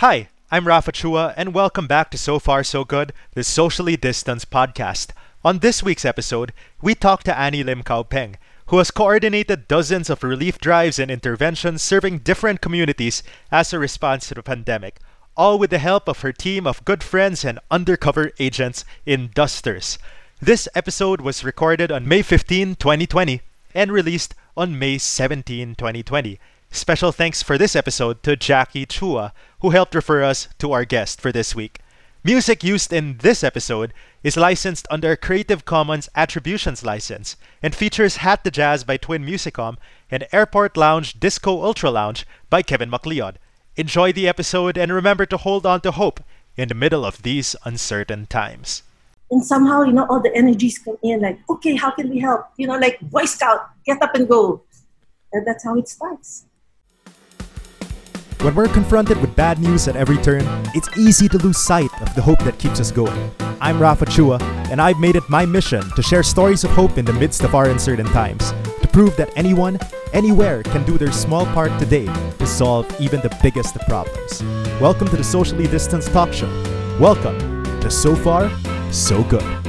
[0.00, 4.50] Hi, I'm Rafa Chua, and welcome back to So Far So Good, the socially distanced
[4.50, 5.12] podcast.
[5.42, 8.36] On this week's episode, we talk to Annie Lim Kao Peng,
[8.66, 14.28] who has coordinated dozens of relief drives and interventions serving different communities as a response
[14.28, 14.98] to the pandemic,
[15.34, 19.98] all with the help of her team of good friends and undercover agents in Dusters.
[20.42, 23.40] This episode was recorded on May 15, 2020,
[23.74, 26.38] and released on May 17, 2020.
[26.70, 31.20] Special thanks for this episode to Jackie Chua, who helped refer us to our guest
[31.20, 31.80] for this week.
[32.22, 38.16] Music used in this episode is licensed under a Creative Commons Attributions license and features
[38.16, 39.76] Hat the Jazz by Twin Musicom
[40.10, 43.38] and Airport Lounge Disco Ultra Lounge by Kevin MacLeod.
[43.76, 46.20] Enjoy the episode and remember to hold on to hope
[46.56, 48.82] in the middle of these uncertain times.
[49.30, 52.46] And somehow, you know, all the energies come in like, okay, how can we help?
[52.56, 54.62] You know, like Boy Scout, get up and go.
[55.32, 56.44] And that's how it starts.
[58.46, 62.14] When we're confronted with bad news at every turn, it's easy to lose sight of
[62.14, 63.32] the hope that keeps us going.
[63.60, 67.04] I'm Rafa Chua, and I've made it my mission to share stories of hope in
[67.04, 69.80] the midst of our uncertain times, to prove that anyone,
[70.12, 74.44] anywhere can do their small part today to solve even the biggest of problems.
[74.80, 76.46] Welcome to the Socially Distanced Talk Show.
[77.00, 78.48] Welcome to So Far,
[78.92, 79.65] So Good.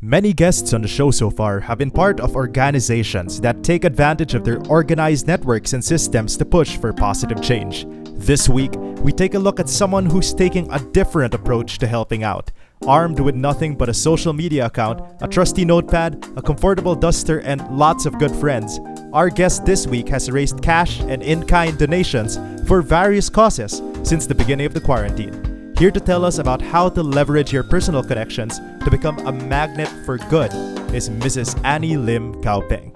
[0.00, 4.34] Many guests on the show so far have been part of organizations that take advantage
[4.34, 7.84] of their organized networks and systems to push for positive change.
[8.12, 8.70] This week,
[9.02, 12.52] we take a look at someone who's taking a different approach to helping out.
[12.86, 17.68] Armed with nothing but a social media account, a trusty notepad, a comfortable duster, and
[17.76, 18.78] lots of good friends,
[19.12, 22.38] our guest this week has raised cash and in kind donations
[22.68, 25.57] for various causes since the beginning of the quarantine.
[25.78, 29.86] Here to tell us about how to leverage your personal connections to become a magnet
[30.04, 30.50] for good
[30.92, 31.54] is Mrs.
[31.62, 32.90] Annie Lim Kao Peng.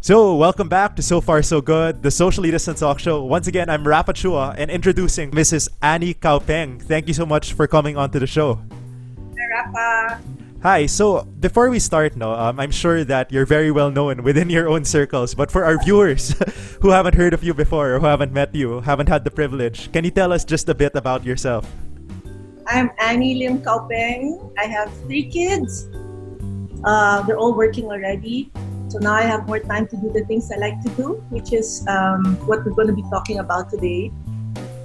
[0.00, 3.22] So, welcome back to So Far So Good, the socially distant talk show.
[3.22, 5.68] Once again, I'm Rafa Chua and introducing Mrs.
[5.82, 6.80] Annie Kao Peng.
[6.80, 8.58] Thank you so much for coming onto the show.
[9.36, 10.22] Hi, Rafa.
[10.62, 10.86] Hi.
[10.86, 14.66] So before we start, no, um, I'm sure that you're very well known within your
[14.66, 15.34] own circles.
[15.34, 16.32] But for our viewers
[16.80, 19.92] who haven't heard of you before or who haven't met you, haven't had the privilege,
[19.92, 21.68] can you tell us just a bit about yourself?
[22.74, 24.50] I'm Annie Lim Kao Peng.
[24.58, 25.86] I have three kids.
[26.82, 28.50] Uh, they're all working already.
[28.90, 31.52] So now I have more time to do the things I like to do, which
[31.52, 34.10] is um, what we're going to be talking about today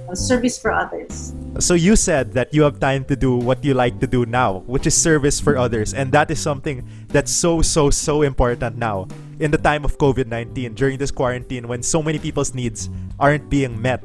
[0.08, 1.34] uh, service for others.
[1.58, 4.62] So you said that you have time to do what you like to do now,
[4.70, 5.92] which is service for others.
[5.92, 9.08] And that is something that's so, so, so important now
[9.40, 13.50] in the time of COVID 19, during this quarantine, when so many people's needs aren't
[13.50, 14.00] being met.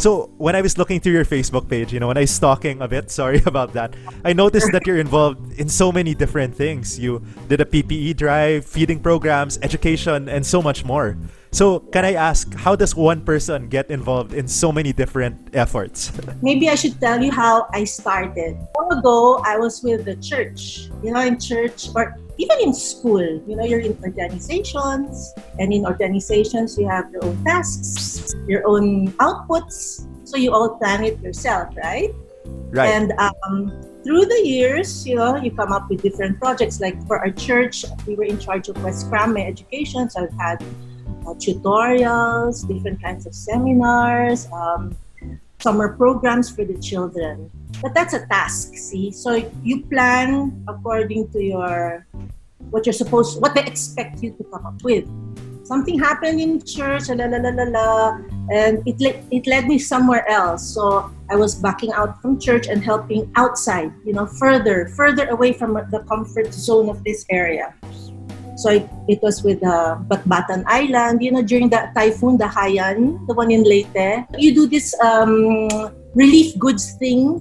[0.00, 2.80] So when I was looking through your Facebook page, you know, when I was stalking
[2.80, 3.92] a bit, sorry about that,
[4.24, 6.98] I noticed that you're involved in so many different things.
[6.98, 11.18] You did a PPE drive, feeding programs, education, and so much more.
[11.52, 16.10] So can I ask, how does one person get involved in so many different efforts?
[16.42, 18.56] Maybe I should tell you how I started.
[18.78, 20.88] Long ago, I was with the church.
[21.02, 25.84] You know, in church or even in school, you know, you're in organizations, and in
[25.84, 30.08] organizations, you have your own tasks, your own outputs.
[30.24, 32.10] So you all plan it yourself, right?
[32.72, 32.88] Right.
[32.88, 33.68] And um,
[34.04, 36.80] through the years, you know, you come up with different projects.
[36.80, 40.62] Like for our church, we were in charge of West Cranme Education, so I've had
[41.26, 44.96] uh, tutorials, different kinds of seminars, um,
[45.60, 47.50] summer programs for the children.
[47.82, 49.12] But that's a task, see?
[49.12, 52.06] So you plan according to your
[52.70, 55.08] what you're supposed what they expect you to come up with.
[55.64, 58.18] Something happened in church, la la la la la,
[58.50, 60.66] and it led it led me somewhere else.
[60.66, 65.52] So I was backing out from church and helping outside, you know, further, further away
[65.52, 67.74] from the comfort zone of this area.
[68.60, 73.26] So it, it was with uh, Batbatan Island, you know, during the typhoon, the Haiyan,
[73.26, 74.28] the one in Leyte.
[74.36, 75.68] You do this um,
[76.14, 77.40] relief goods thing.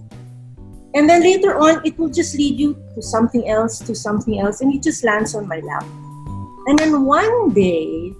[0.95, 4.61] And then later on, it will just lead you to something else, to something else,
[4.61, 5.83] and it just lands on my lap.
[6.67, 8.13] And then one day,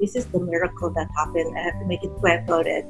[0.00, 1.52] this is the miracle that happened.
[1.52, 2.86] I have to make it quick about it.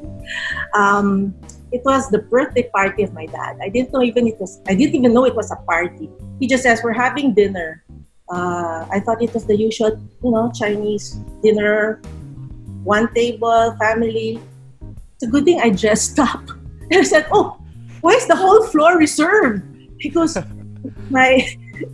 [0.74, 1.34] Um,
[1.72, 3.58] it was the birthday party of my dad.
[3.60, 4.60] I didn't know even it was.
[4.68, 6.08] I didn't even know it was a party.
[6.38, 7.84] He just says we're having dinner
[8.30, 12.00] uh, I thought it was the usual, you know, Chinese dinner,
[12.84, 14.40] one table, family.
[15.14, 16.44] It's a good thing I dressed up.
[16.92, 17.56] I said, "Oh,
[18.00, 19.64] why is the whole floor reserved?"
[19.98, 20.36] Because
[21.10, 21.44] my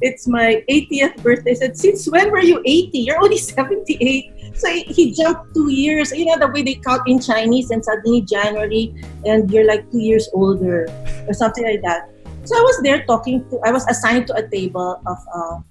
[0.03, 1.53] it's my 80th birthday.
[1.53, 2.99] I said, "Since when were you 80?
[2.99, 6.11] You're only 78." So he jumped two years.
[6.11, 8.95] You know the way they count in Chinese, and suddenly January,
[9.27, 10.87] and you're like two years older
[11.27, 12.11] or something like that.
[12.47, 13.59] So I was there talking to.
[13.67, 15.19] I was assigned to a table of.
[15.31, 15.63] Uh,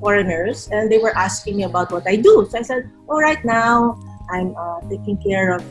[0.00, 2.46] foreigners and they were asking me about what I do.
[2.50, 3.98] So I said, oh, right now
[4.30, 5.64] I'm uh, taking care of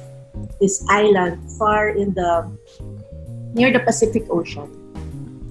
[0.59, 2.45] this island far in the
[3.53, 4.69] near the Pacific Ocean.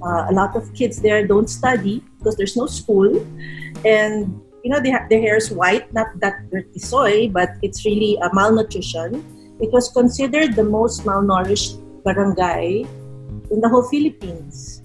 [0.02, 3.08] Uh, a lot of kids there don't study because there's no school,
[3.84, 7.84] and you know they ha- their hair is white, not that dirty soy, but it's
[7.84, 9.24] really a malnutrition.
[9.58, 12.84] It was considered the most malnourished barangay
[13.50, 14.82] in the whole Philippines.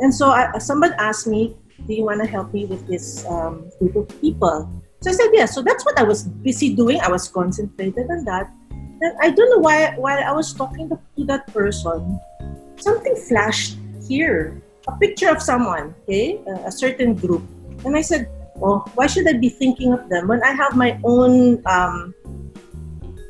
[0.00, 1.56] And so I, someone asked me,
[1.86, 4.68] "Do you want to help me with this um, group of people?"
[5.00, 5.46] So I said, yeah.
[5.46, 7.00] So that's what I was busy doing.
[7.00, 8.52] I was concentrated on that.
[8.70, 12.20] And I don't know why while I was talking to, to that person,
[12.76, 14.60] something flashed here.
[14.88, 17.42] A picture of someone, okay, a, certain group.
[17.84, 18.28] And I said,
[18.60, 22.12] Oh, why should I be thinking of them when I have my own um,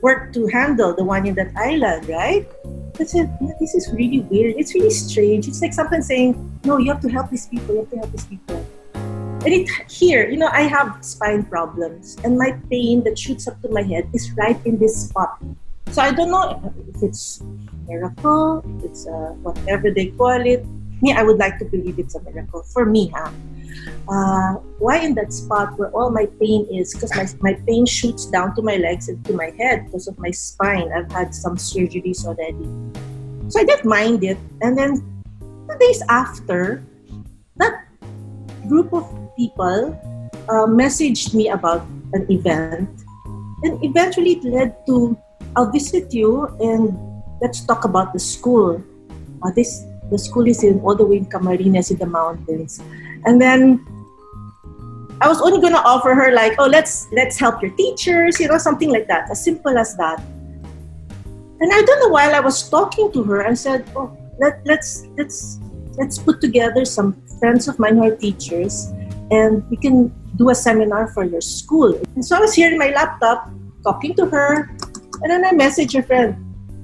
[0.03, 2.51] work to handle, the one in that island, right?
[2.95, 4.57] This is really weird.
[4.59, 5.49] It's really strange.
[5.49, 6.35] It's like someone saying,
[6.65, 7.75] no, you have to help these people.
[7.75, 8.67] You have to help these people.
[8.95, 13.57] And it here, you know, I have spine problems, and my pain that shoots up
[13.63, 15.39] to my head is right in this spot.
[15.91, 16.61] So I don't know
[16.95, 17.43] if it's
[17.89, 20.67] miracle, it's uh, whatever they call it.
[21.01, 23.33] Me, I would like to believe it's a miracle for me, huh?
[24.09, 26.95] Uh, why in that spot where all my pain is?
[26.95, 30.19] Because my, my pain shoots down to my legs and to my head because of
[30.19, 30.91] my spine.
[30.93, 32.67] I've had some surgeries already.
[33.49, 34.39] So I didn't mind it.
[34.63, 36.85] And then two days after,
[37.57, 37.87] that
[38.69, 39.07] group of
[39.37, 39.99] people
[40.49, 42.89] uh, messaged me about an event.
[43.63, 45.19] And eventually it led to
[45.57, 46.95] I'll visit you and
[47.43, 48.83] let's talk about the school.
[49.43, 52.81] Uh, this the school is in all the way in Camarines in the mountains.
[53.25, 53.85] And then
[55.21, 58.59] I was only gonna offer her like, oh, let's let's help your teachers, you know,
[58.59, 60.23] something like that, as simple as that.
[61.61, 65.07] And I don't know while I was talking to her, I said, oh, let let's
[65.19, 65.61] let's
[65.99, 68.87] let's put together some friends of mine who are teachers,
[69.31, 72.01] and we can do a seminar for your school.
[72.15, 73.51] And so I was here in my laptop
[73.85, 74.71] talking to her,
[75.21, 76.33] and then I messaged her friend,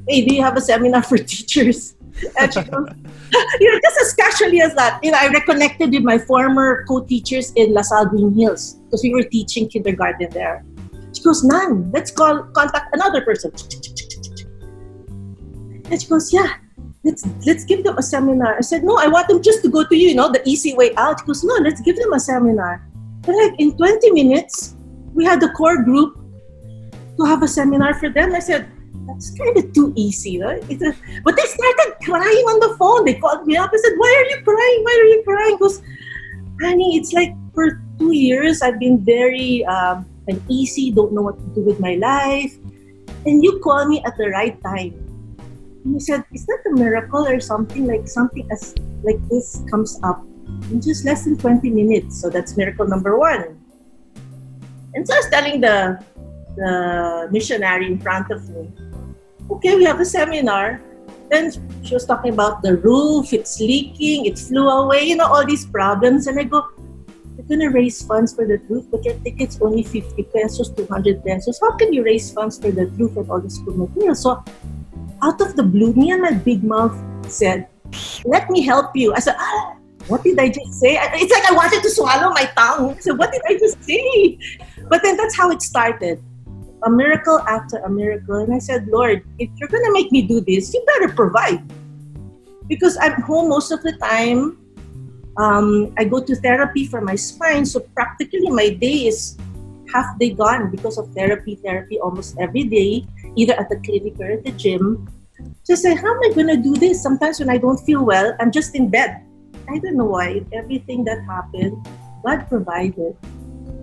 [0.07, 1.96] hey, do you have a seminar for teachers?
[2.39, 2.89] And she goes,
[3.61, 7.53] you know, just as casually as that, you know, I reconnected with my former co-teachers
[7.57, 10.65] in La Salle Green Hills because we were teaching kindergarten there.
[11.13, 13.53] She goes, Nan, let's call contact another person.
[15.91, 16.55] And she goes, yeah,
[17.05, 18.57] let's let's give them a seminar.
[18.57, 20.75] I said, no, I want them just to go to you, you know, the easy
[20.75, 21.21] way out.
[21.21, 22.87] She goes, no, let's give them a seminar.
[23.23, 24.75] But like in 20 minutes,
[25.15, 26.19] we had the core group
[27.17, 28.35] to have a seminar for them.
[28.35, 28.69] I said,
[29.07, 30.63] that's kind of too easy, right?
[30.63, 30.95] A,
[31.25, 33.05] but they started crying on the phone.
[33.05, 34.81] They called me up and said, Why are you crying?
[34.83, 35.57] Why are you crying?
[35.57, 35.83] Because,
[36.61, 41.47] honey, it's like for two years I've been very um, uneasy, don't know what to
[41.55, 42.55] do with my life.
[43.25, 44.95] And you call me at the right time.
[45.85, 50.01] And you said, Is that a miracle or something like something as like this comes
[50.03, 50.23] up
[50.71, 52.21] in just less than 20 minutes?
[52.21, 53.63] So that's miracle number one.
[54.95, 56.03] And so I was telling the
[56.57, 58.73] the missionary in front of me,
[59.51, 60.83] okay, we have a seminar.
[61.31, 61.51] Then
[61.83, 65.67] she was talking about the roof, it's leaking, it flew away, you know, all these
[65.67, 66.27] problems.
[66.27, 66.65] And I go,
[67.37, 71.25] you're going to raise funds for the roof, but your ticket's only 50 pesos, 200
[71.25, 71.59] pesos.
[71.61, 74.15] How can you raise funds for the roof and all this school material?
[74.15, 74.43] So
[75.23, 76.97] out of the blue, me and my big mouth
[77.29, 77.67] said,
[78.25, 79.13] let me help you.
[79.15, 79.77] I said, ah,
[80.07, 80.97] what did I just say?
[81.15, 82.99] It's like I wanted to swallow my tongue.
[83.01, 84.39] Said, what did I just say?
[84.89, 86.23] But then that's how it started
[86.85, 88.37] a miracle after a miracle.
[88.37, 91.63] And I said, Lord, if you're going to make me do this, you better provide.
[92.69, 94.59] Because I'm home most of the time.
[95.39, 97.65] Um, I go to therapy for my spine.
[97.67, 99.37] So practically my day is
[99.93, 103.07] half day gone because of therapy, therapy almost every day,
[103.37, 105.07] either at the clinic or at the gym.
[105.63, 107.03] So I said, how am I going to do this?
[107.03, 109.23] Sometimes when I don't feel well, I'm just in bed.
[109.69, 110.43] I don't know why.
[110.53, 111.87] Everything that happened,
[112.25, 113.17] God provided.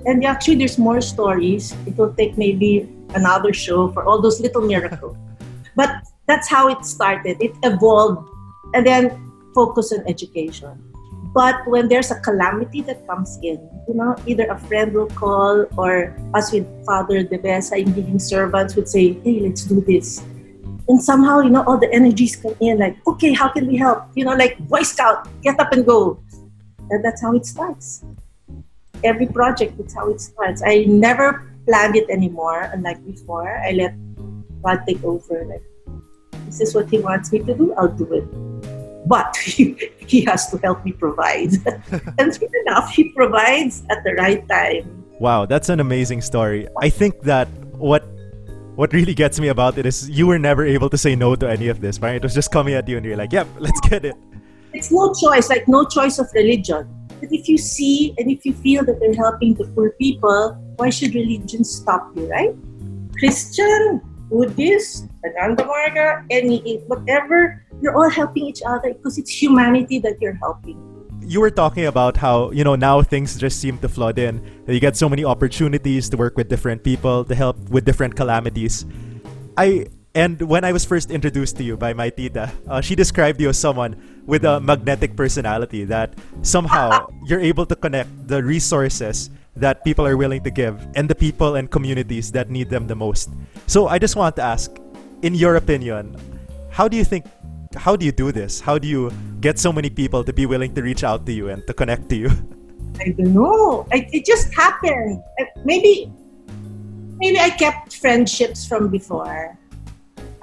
[0.06, 1.76] And actually, there's more stories.
[1.88, 5.16] It will take maybe another show for all those little miracles.
[5.76, 5.90] but
[6.28, 7.38] that's how it started.
[7.40, 8.28] It evolved
[8.74, 10.76] and then focus on education.
[11.34, 13.58] But when there's a calamity that comes in,
[13.88, 18.76] you know, either a friend will call or as with Father Devesa in Giving Servants
[18.76, 20.22] would say, hey, let's do this.
[20.88, 24.04] And somehow, you know, all the energies come in like, okay, how can we help?
[24.14, 26.20] You know, like Boy Scout, get up and go.
[26.92, 28.04] And that's how it starts
[29.04, 30.62] every project, that's how it starts.
[30.66, 33.48] I never planned it anymore, unlike before.
[33.48, 33.94] I let
[34.62, 35.46] God take over.
[35.46, 35.64] Like,
[36.46, 39.08] this is what He wants me to do, I'll do it.
[39.08, 41.54] But He, he has to help me provide.
[42.18, 45.04] and sure enough, He provides at the right time.
[45.20, 46.68] Wow, that's an amazing story.
[46.82, 48.08] I think that what
[48.76, 51.48] what really gets me about it is you were never able to say no to
[51.48, 52.16] any of this, right?
[52.16, 54.16] It was just coming at you and you're like, yep, let's get it.
[54.74, 56.90] It's no choice, like no choice of religion
[57.24, 60.90] but if you see and if you feel that they're helping the poor people, why
[60.90, 62.54] should religion stop you, right?
[63.18, 70.20] Christian, Buddhist, Ananda Marga, any, whatever, you're all helping each other because it's humanity that
[70.20, 70.76] you're helping.
[71.22, 74.44] You were talking about how, you know, now things just seem to flood in.
[74.68, 78.86] You get so many opportunities to work with different people, to help with different calamities.
[79.56, 83.42] I and when I was first introduced to you by my tita, uh, she described
[83.42, 89.32] you as someone with a magnetic personality that somehow you're able to connect the resources
[89.56, 92.96] that people are willing to give and the people and communities that need them the
[92.96, 93.30] most.
[93.66, 94.70] So I just want to ask,
[95.24, 96.16] in your opinion,
[96.70, 97.26] how do you think
[97.76, 98.62] how do you do this?
[98.62, 101.50] How do you get so many people to be willing to reach out to you
[101.50, 102.30] and to connect to you?
[103.02, 103.88] I don't know.
[103.92, 105.24] I, it just happened.
[105.66, 106.14] Maybe
[107.18, 109.58] maybe I kept friendships from before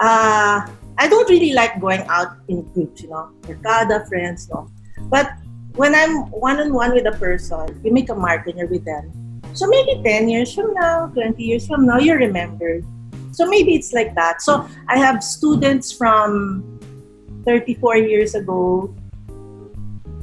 [0.01, 0.67] uh,
[0.99, 4.69] I don't really like going out in groups, you know, barkada, friends, no.
[5.09, 5.33] But
[5.77, 9.13] when I'm one-on-one with a person, you make a mark when you're with them.
[9.55, 12.81] So maybe 10 years from now, 20 years from now, you remember.
[13.33, 14.43] So maybe it's like that.
[14.43, 16.81] So I have students from
[17.45, 18.95] 34 years ago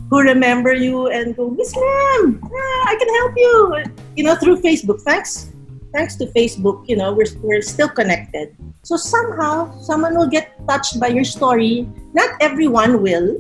[0.10, 3.94] who remember you and go, Miss Lam, ah, I can help you.
[4.16, 5.02] You know, through Facebook.
[5.02, 5.52] Thanks,
[5.94, 8.56] thanks to Facebook, you know, we're, we're still connected.
[8.84, 11.88] So somehow, someone will get touched by your story.
[12.14, 13.38] Not everyone will.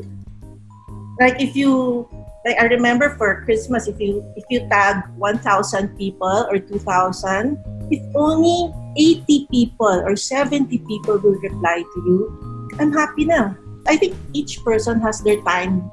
[1.19, 2.07] Like if you,
[2.45, 7.57] like I remember for Christmas, if you if you tag 1,000 people or 2,000,
[7.91, 13.55] if only 80 people or 70 people will reply to you, I'm happy now.
[13.87, 15.89] I think each person has their time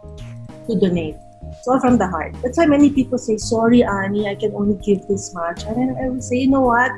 [0.69, 1.17] to donate.
[1.59, 2.35] It's all from the heart.
[2.43, 5.65] That's why many people say, sorry, Annie, I can only give this much.
[5.65, 6.93] And I will say, you know what?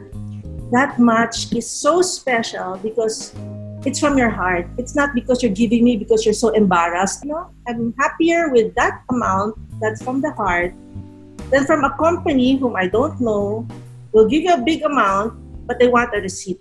[0.72, 3.32] that much is so special because
[3.84, 4.66] it's from your heart.
[4.78, 7.24] It's not because you're giving me because you're so embarrassed.
[7.24, 10.74] You know, I'm happier with that amount that's from the heart
[11.50, 13.66] than from a company whom I don't know
[14.12, 16.58] will give you a big amount, but they want a receipt.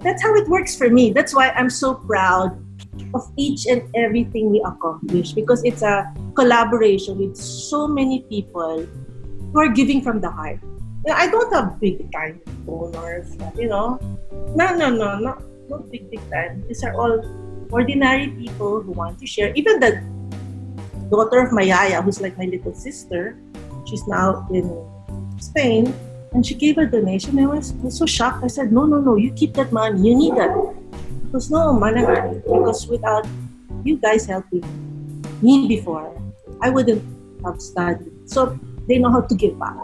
[0.00, 1.12] That's how it works for me.
[1.12, 2.56] That's why I'm so proud
[3.14, 8.86] of each and everything we accomplish because it's a collaboration with so many people
[9.52, 10.60] who are giving from the heart.
[11.08, 13.98] I don't have big time donors, you know.
[14.54, 16.64] No, no, no, not, not big, big time.
[16.68, 17.22] These are all
[17.70, 19.52] ordinary people who want to share.
[19.54, 20.02] Even the
[21.10, 23.38] daughter of Mayaya, who's like my little sister,
[23.86, 24.68] she's now in
[25.38, 25.94] Spain,
[26.32, 27.38] and she gave a donation.
[27.38, 28.44] I was, I was so shocked.
[28.44, 30.08] I said, no, no, no, you keep that money.
[30.08, 30.52] You need that.
[31.28, 33.28] Because no, manang because without
[33.84, 34.64] you guys helping
[35.44, 36.08] me before,
[36.64, 37.04] I wouldn't
[37.44, 38.08] have studied.
[38.24, 38.58] So
[38.88, 39.76] they know how to give back.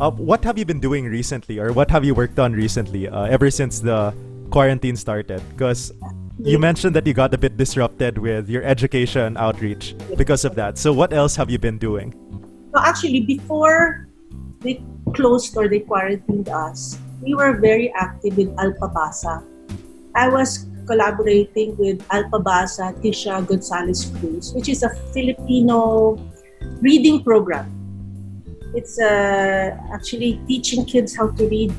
[0.00, 3.28] Uh, what have you been doing recently, or what have you worked on recently, uh,
[3.28, 4.16] ever since the
[4.48, 5.44] quarantine started?
[5.52, 5.92] Because
[6.40, 10.76] you mentioned that you got a bit disrupted with your education outreach because of that.
[10.76, 12.16] So, what else have you been doing?
[12.72, 14.08] So, actually, before
[14.60, 14.80] they
[15.12, 19.44] closed or they quarantined us, we were very active in Alpabasa.
[20.14, 26.16] I was collaborating with Alpabasa Tisha Gonzalez Cruz, which is a Filipino
[26.80, 27.72] reading program.
[28.74, 31.72] It's uh, actually teaching kids how to read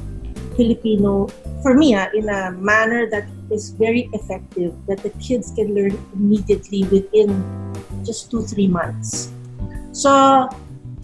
[0.56, 1.28] Filipino
[1.62, 5.98] for me uh, in a manner that is very effective that the kids can learn
[6.14, 7.30] immediately within
[8.04, 9.32] just two three months.
[9.92, 10.50] So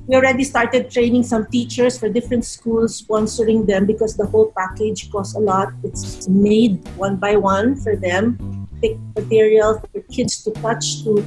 [0.08, 5.10] we already started training some teachers for different schools sponsoring them because the whole package
[5.12, 10.52] costs a lot it's made one by one for them pick material for kids to
[10.60, 11.24] touch to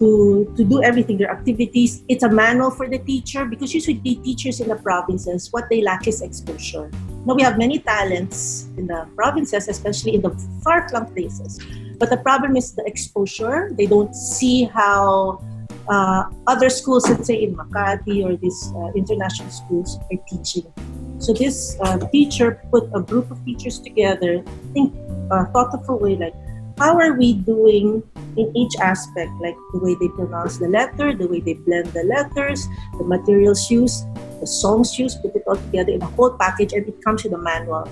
[0.00, 2.02] to, to do everything, their activities.
[2.08, 6.08] It's a manual for the teacher because usually teachers in the provinces, what they lack
[6.08, 6.90] is exposure.
[7.26, 10.30] Now we have many talents in the provinces, especially in the
[10.64, 11.60] far-flung places.
[11.98, 13.72] But the problem is the exposure.
[13.74, 15.44] They don't see how
[15.90, 20.72] uh, other schools, let's say in Makati or these uh, international schools, are teaching.
[21.18, 24.42] So this uh, teacher put a group of teachers together,
[24.72, 24.94] think
[25.30, 26.34] a thoughtful way, like
[26.78, 28.02] how are we doing
[28.38, 32.04] in each aspect, like the way they pronounce the letter, the way they blend the
[32.04, 32.66] letters,
[32.96, 34.06] the materials used,
[34.40, 37.34] the songs used, put it all together in a whole package and it comes with
[37.34, 37.84] a manual.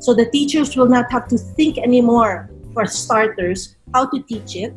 [0.00, 4.74] So the teachers will not have to think anymore, for starters, how to teach it.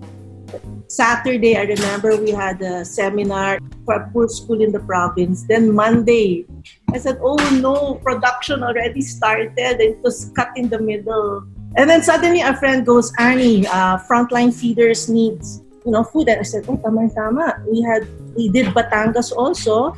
[0.87, 5.43] Saturday, I remember we had a seminar for a poor school in the province.
[5.43, 6.45] Then Monday,
[6.93, 9.53] I said, oh no, production already started.
[9.57, 11.43] It was cut in the middle
[11.75, 16.29] and then suddenly a friend goes, Annie, uh, frontline feeders needs you know food.
[16.29, 17.63] And I said, oh, tama tama.
[17.67, 19.97] We had we did Batangas also.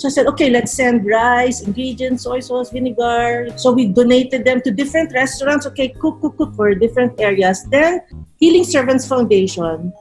[0.00, 3.52] So I said, okay, let's send rice, ingredients, soy sauce, vinegar.
[3.58, 5.66] So we donated them to different restaurants.
[5.66, 7.68] Okay, cook, cook, cook for different areas.
[7.68, 8.00] Then
[8.38, 9.92] Healing Servants Foundation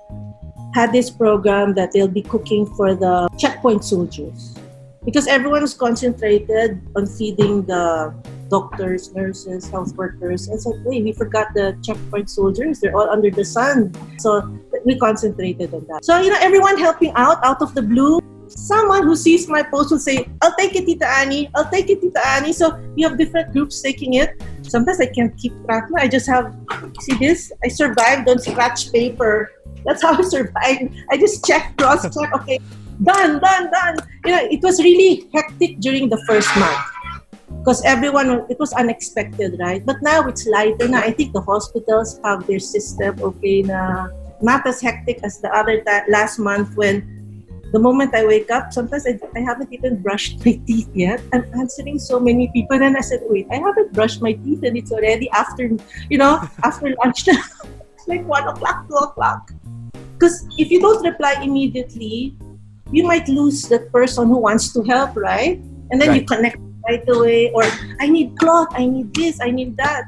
[0.74, 4.56] had this program that they'll be cooking for the checkpoint soldiers
[5.04, 8.16] because everyone was concentrated on feeding the
[8.48, 10.48] doctors, nurses, health workers.
[10.48, 12.80] And said, wait, we forgot the checkpoint soldiers.
[12.80, 13.92] They're all under the sun.
[14.18, 14.48] So
[14.86, 16.06] we concentrated on that.
[16.06, 18.22] So, you know, everyone helping out out of the blue.
[18.60, 21.50] Someone who sees my post will say, I'll take it, Tita Annie.
[21.56, 22.52] I'll take it, Tita Annie.
[22.52, 24.36] So we have different groups taking it.
[24.64, 25.88] Sometimes I can't keep track.
[25.98, 26.54] I just have,
[27.00, 27.52] see this?
[27.64, 29.52] I survived on scratch paper.
[29.86, 30.94] That's how I survived.
[31.10, 32.34] I just check, cross check.
[32.36, 32.60] Okay,
[33.02, 33.96] done, done, done.
[34.26, 36.84] You know, it was really hectic during the first month
[37.60, 42.20] because everyone it was unexpected right but now it's lighter now i think the hospitals
[42.24, 44.08] have their system okay na
[44.42, 47.19] not as hectic as the other ta- last month when
[47.72, 51.22] the moment I wake up, sometimes I, I haven't even brushed my teeth yet.
[51.34, 54.78] I'm answering so many people, and I said, "Wait, I haven't brushed my teeth, and
[54.78, 55.70] it's already after,
[56.10, 57.28] you know, after lunch.
[58.08, 59.52] like one o'clock, two o'clock."
[60.18, 62.36] Because if you don't reply immediately,
[62.92, 65.62] you might lose that person who wants to help, right?
[65.92, 66.22] And then right.
[66.22, 66.58] you connect
[66.88, 67.64] right away, or
[68.00, 70.06] I need cloth, I need this, I need that.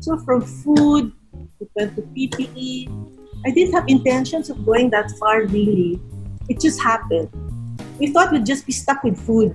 [0.00, 1.12] So from food,
[1.58, 2.92] we went to PPE.
[3.46, 6.00] I didn't have intentions of going that far really.
[6.48, 7.28] It just happened.
[7.98, 9.54] We thought we'd just be stuck with food.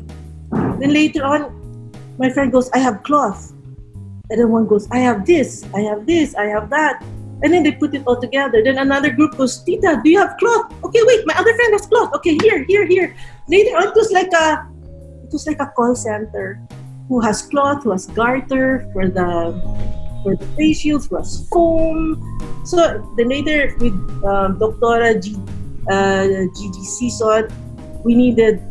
[0.52, 3.52] Then later on, my friend goes, I have cloth.
[4.30, 7.04] And then one goes, I have this, I have this, I have that.
[7.44, 8.64] And then they put it all together.
[8.64, 10.72] Then another group goes, Tita, do you have cloth?
[10.84, 12.14] Okay, wait, my other friend has cloth.
[12.16, 13.16] Okay, here, here, here.
[13.50, 14.70] Later on, it was like a
[15.24, 16.62] it was like a call center
[17.10, 19.52] who has cloth, who has garter for the
[20.24, 22.16] for the face shields, who has foam.
[22.64, 25.36] So then later with um, Doctora G,
[25.90, 27.42] uh, GGC saw
[28.04, 28.62] we needed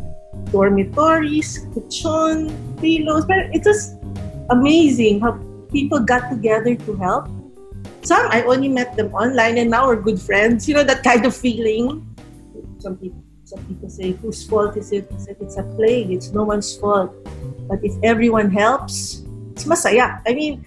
[0.51, 3.25] dormitories, kitchen, pillows.
[3.25, 3.95] But it was
[4.49, 5.39] amazing how
[5.71, 7.27] people got together to help.
[8.01, 10.67] Some I only met them online and now we're good friends.
[10.67, 12.05] You know that kind of feeling.
[12.79, 15.07] Some people some people say, whose fault is it?
[15.13, 16.11] I said, it's a plague.
[16.11, 17.13] It's no one's fault.
[17.67, 20.21] But if everyone helps, it's masaya.
[20.25, 20.65] I mean,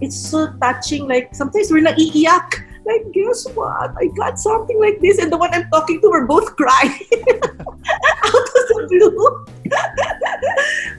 [0.00, 1.06] it's so touching.
[1.08, 2.65] Like, sometimes we're naiiyak.
[2.86, 3.90] Like, guess what?
[3.98, 5.18] I got something like this.
[5.18, 6.94] And the one I'm talking to, we're both crying
[8.22, 9.46] out of the blue.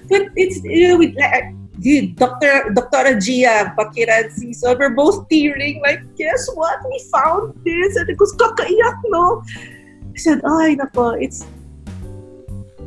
[0.10, 2.76] but it's, you know, with, like, dude, Dr.
[2.76, 3.20] Dr.
[3.20, 4.54] Gia Bakiransi.
[4.54, 6.84] So we're both tearing, like, guess what?
[6.84, 7.96] We found this.
[7.96, 9.42] And it goes, kakaiyak, no?
[9.48, 11.48] I said, ay, nako, it's,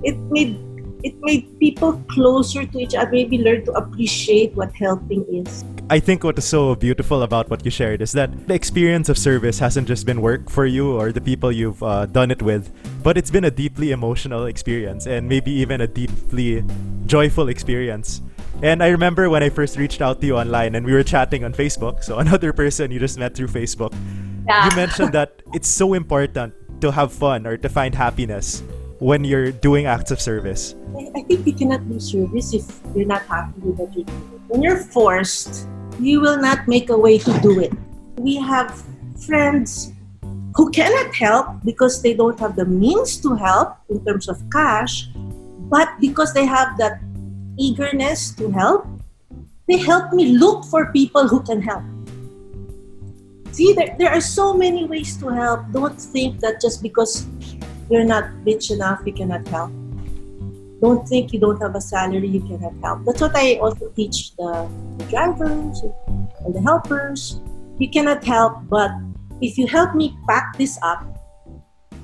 [0.04, 0.60] it made,
[1.02, 5.64] it made people closer to each other, maybe learn to appreciate what helping is.
[5.90, 9.18] I think what is so beautiful about what you shared is that the experience of
[9.18, 12.70] service hasn't just been work for you or the people you've uh, done it with,
[13.02, 16.62] but it's been a deeply emotional experience and maybe even a deeply
[17.06, 18.22] joyful experience.
[18.62, 21.42] And I remember when I first reached out to you online and we were chatting
[21.42, 23.92] on Facebook, so another person you just met through Facebook.
[24.46, 24.70] Yeah.
[24.70, 28.62] You mentioned that it's so important to have fun or to find happiness
[29.00, 30.76] when you're doing acts of service?
[31.16, 34.40] I think you cannot do service if you're not happy with what you're doing.
[34.46, 35.66] When you're forced,
[36.00, 37.72] you will not make a way to do it.
[38.16, 38.82] We have
[39.26, 39.92] friends
[40.56, 45.08] who cannot help because they don't have the means to help in terms of cash,
[45.68, 47.00] but because they have that
[47.58, 48.86] eagerness to help,
[49.68, 51.84] they help me look for people who can help.
[53.52, 55.60] See, there, there are so many ways to help.
[55.72, 57.26] Don't think that just because
[57.90, 59.70] you're not rich enough, you cannot help.
[60.80, 63.04] Don't think you don't have a salary, you cannot help.
[63.04, 67.40] That's what I also teach the, the drivers and the helpers.
[67.78, 68.90] You cannot help, but
[69.40, 71.04] if you help me pack this up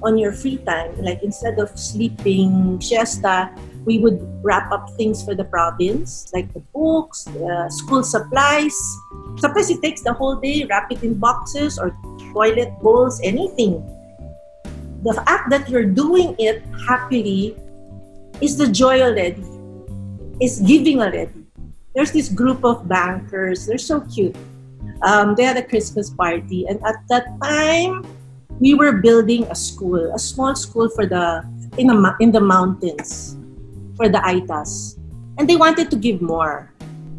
[0.02, 3.50] on your free time, like instead of sleeping siesta,
[3.86, 8.76] we would wrap up things for the province, like the books, the school supplies.
[9.38, 11.96] Sometimes it takes the whole day, wrap it in boxes or
[12.32, 13.80] toilet bowls, anything.
[15.02, 17.56] The act that you're doing it happily
[18.40, 19.42] is the joy already,
[20.40, 21.46] is giving already.
[21.94, 24.36] There's this group of bankers, they're so cute.
[25.02, 28.04] Um, they had a Christmas party, and at that time,
[28.60, 31.44] we were building a school, a small school for the
[31.76, 33.36] in, a, in the mountains
[33.96, 34.98] for the Aetas.
[35.38, 36.72] And they wanted to give more.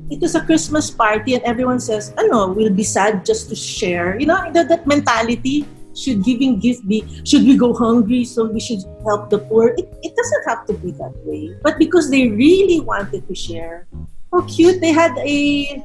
[0.10, 4.20] It was a Christmas party and everyone says, ano, we'll be sad just to share.
[4.20, 5.66] You know, that, that mentality,
[5.98, 9.70] should giving gift be, should we go hungry so we should help the poor?
[9.70, 11.56] It, it doesn't have to be that way.
[11.64, 13.88] But because they really wanted to share,
[14.32, 15.84] how cute, they had a,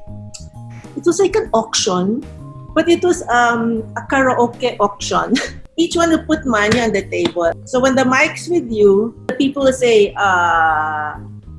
[0.97, 2.21] it was like an auction,
[2.75, 5.35] but it was um, a karaoke auction.
[5.77, 7.53] each one will put money on the table.
[7.65, 11.17] So when the mic's with you, the people will say, uh,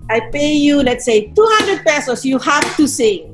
[0.10, 3.33] I pay you, let's say, 200 pesos, you have to sing.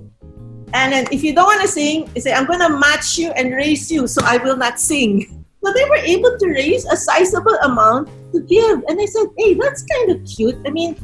[0.73, 3.31] And then if you don't want to sing, you say, I'm going to match you
[3.31, 5.35] and raise you, so I will not sing.
[5.61, 8.81] So they were able to raise a sizable amount to give.
[8.87, 10.55] And I said, hey, that's kind of cute.
[10.65, 10.95] I mean,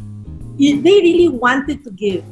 [0.58, 2.24] they really wanted to give.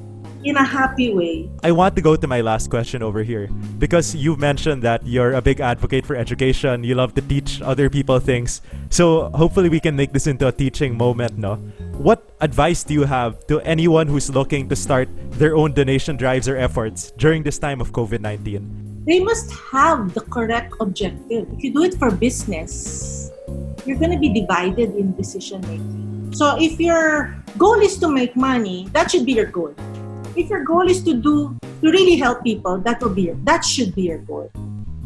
[0.44, 1.50] In a happy way.
[1.64, 3.48] I want to go to my last question over here
[3.80, 6.84] because you mentioned that you're a big advocate for education.
[6.84, 8.62] You love to teach other people things.
[8.90, 11.56] So hopefully we can make this into a teaching moment, no?
[11.98, 15.08] What advice do you have to anyone who's looking to start
[15.40, 19.06] their own donation drives or efforts during this time of COVID-19?
[19.06, 21.48] They must have the correct objective.
[21.52, 23.32] If you do it for business,
[23.86, 26.34] you're going to be divided in decision making.
[26.34, 29.76] So if your goal is to make money, that should be your goal
[30.36, 33.64] if your goal is to do to really help people, that will be your, that
[33.64, 34.50] should be your goal.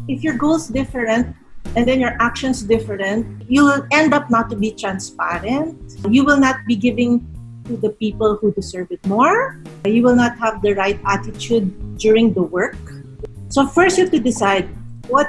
[0.08, 1.36] If your goal is different
[1.76, 5.76] and then your actions different, you will end up not to be transparent.
[6.08, 7.26] You will not be giving
[7.66, 9.60] to the people who deserve it more.
[9.84, 12.78] You will not have the right attitude during the work.
[13.48, 14.68] So first you have to decide
[15.08, 15.28] what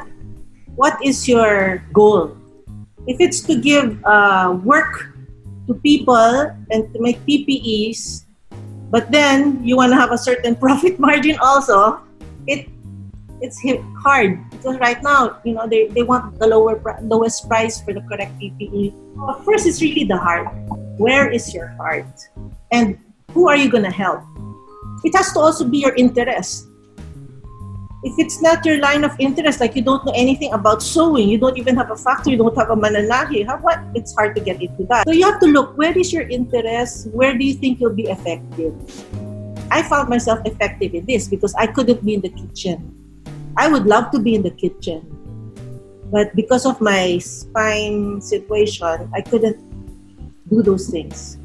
[0.76, 2.38] what is your goal.
[3.08, 5.12] If it's to give uh, work
[5.68, 8.29] to people and to make PPEs,
[8.90, 12.02] but then you want to have a certain profit margin also
[12.48, 12.70] it
[13.42, 13.64] it's
[14.04, 14.36] hard.
[14.52, 18.36] Because right now you know they, they want the lower lowest price for the correct
[18.40, 18.92] ppe
[19.46, 20.48] first it's really the heart.
[21.00, 22.12] Where is your heart?
[22.72, 23.00] And
[23.32, 24.22] who are you going to help?
[25.04, 26.69] It has to also be your interest
[28.02, 31.38] if it's not your line of interest, like you don't know anything about sewing, you
[31.38, 33.80] don't even have a factory, you don't have a mananahi, how what?
[33.94, 35.06] It's hard to get into that.
[35.06, 38.08] So you have to look where is your interest, where do you think you'll be
[38.08, 38.74] effective?
[39.70, 42.96] I found myself effective in this because I couldn't be in the kitchen.
[43.58, 45.04] I would love to be in the kitchen,
[46.10, 49.60] but because of my spine situation, I couldn't
[50.50, 51.38] do those things.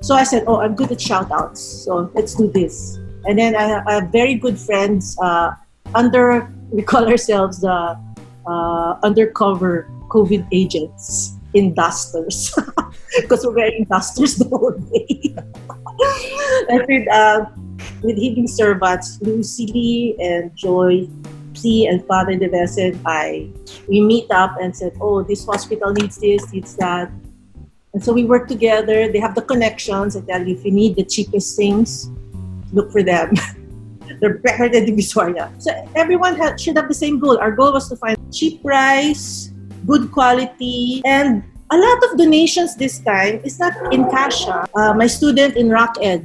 [0.00, 2.98] So I said, Oh, I'm good at shout outs, so let's do this.
[3.24, 5.16] And then I, have very good friends.
[5.20, 5.52] Uh,
[5.94, 7.98] under we call ourselves the
[8.46, 12.54] uh, undercover COVID agents in dusters
[13.20, 15.36] because we're wearing dusters the whole day.
[16.68, 17.44] and with, uh,
[18.02, 21.08] with healing servants, Lucy Lee and Joy
[21.54, 23.50] C and Father Devesen, I
[23.88, 27.10] we meet up and said, oh, this hospital needs this, needs that.
[27.94, 29.12] And so we work together.
[29.12, 30.16] They have the connections.
[30.16, 32.08] I tell you, if you need the cheapest things,
[32.72, 33.34] look for them.
[34.22, 35.50] They're better than Divisoria.
[35.58, 37.42] So everyone should have the same goal.
[37.42, 39.50] Our goal was to find cheap price,
[39.84, 44.46] good quality, and a lot of donations this time is not in cash.
[44.46, 46.22] Uh, my student in Rock Ed,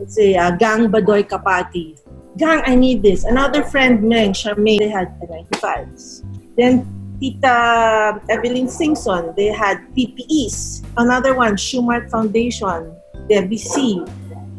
[0.00, 2.00] let's say uh, Gang Badoy Capati.
[2.40, 3.24] Gang, I need this.
[3.24, 6.24] Another friend, Meng Charmaine, they had 95s.
[6.56, 6.88] Then
[7.20, 10.82] Tita Evelyn Singson, they had PPEs.
[10.96, 12.96] Another one, Shoemart Foundation,
[13.28, 14.02] Debbie C.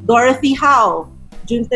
[0.05, 1.09] Dorothy Howe,
[1.45, 1.67] June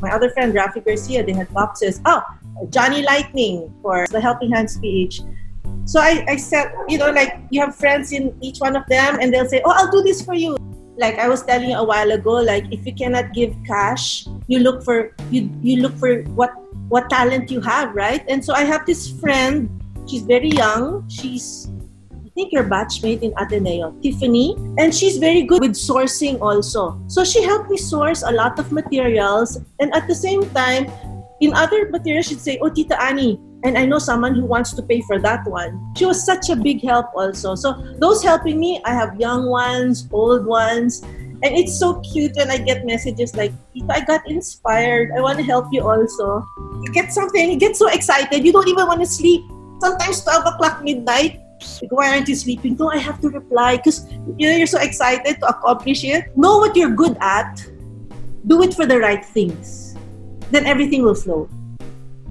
[0.00, 2.00] my other friend Rafi Garcia, they had boxes.
[2.06, 2.22] Oh,
[2.70, 5.20] Johnny Lightning for the Helping Hands PH.
[5.84, 9.18] So I, I said, you know, like you have friends in each one of them,
[9.20, 10.56] and they'll say, "Oh, I'll do this for you."
[10.96, 14.60] Like I was telling you a while ago, like if you cannot give cash, you
[14.60, 16.52] look for you you look for what
[16.88, 18.24] what talent you have, right?
[18.28, 19.68] And so I have this friend.
[20.08, 21.08] She's very young.
[21.08, 21.70] She's
[22.34, 27.00] think your batchmate in Ateneo, Tiffany, and she's very good with sourcing also.
[27.08, 30.90] So she helped me source a lot of materials, and at the same time,
[31.40, 34.82] in other materials, she'd say, "Oh, Tita Annie." And I know someone who wants to
[34.82, 35.76] pay for that one.
[35.92, 37.54] She was such a big help also.
[37.54, 41.04] So those helping me, I have young ones, old ones,
[41.42, 43.52] and it's so cute when I get messages like,
[43.88, 45.12] I got inspired.
[45.16, 46.44] I want to help you also.
[46.84, 49.44] You get something, you get so excited, you don't even want to sleep.
[49.80, 51.40] Sometimes 12 o'clock midnight,
[51.90, 52.76] why aren't you sleeping?
[52.76, 56.36] No, I have to reply because you know you're so excited to accomplish it.
[56.36, 57.62] Know what you're good at.
[58.46, 59.96] Do it for the right things.
[60.50, 61.48] Then everything will flow.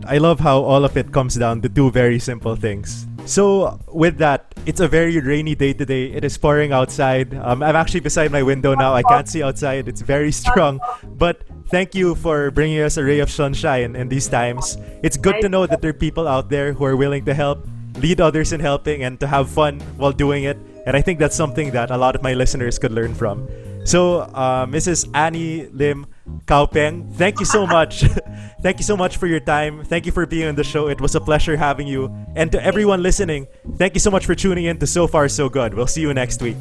[0.05, 3.05] I love how all of it comes down to two very simple things.
[3.25, 6.09] So, with that, it's a very rainy day today.
[6.11, 7.35] It is pouring outside.
[7.35, 8.95] Um, I'm actually beside my window now.
[8.95, 9.87] I can't see outside.
[9.87, 10.79] It's very strong.
[11.03, 14.77] But thank you for bringing us a ray of sunshine in these times.
[15.03, 17.67] It's good to know that there are people out there who are willing to help
[18.01, 20.57] lead others in helping and to have fun while doing it.
[20.85, 23.47] And I think that's something that a lot of my listeners could learn from.
[23.85, 25.09] So, uh, Mrs.
[25.13, 26.05] Annie Lim
[26.45, 28.03] Kao Peng, thank you so much.
[28.61, 29.83] thank you so much for your time.
[29.83, 30.87] Thank you for being on the show.
[30.87, 32.13] It was a pleasure having you.
[32.35, 35.49] And to everyone listening, thank you so much for tuning in to So Far So
[35.49, 35.73] Good.
[35.73, 36.57] We'll see you next week.